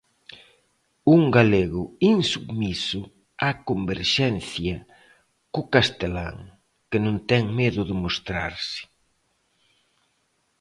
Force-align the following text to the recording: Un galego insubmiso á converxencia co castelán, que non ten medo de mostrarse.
Un 1.15 1.21
galego 1.37 1.83
insubmiso 2.13 3.01
á 3.47 3.49
converxencia 3.69 4.75
co 5.53 5.61
castelán, 5.73 6.37
que 6.89 6.97
non 7.05 7.15
ten 7.29 7.43
medo 7.59 7.81
de 7.89 7.95
mostrarse. 8.03 8.81